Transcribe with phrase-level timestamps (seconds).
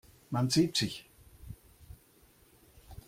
[0.31, 1.07] Man sieht sich.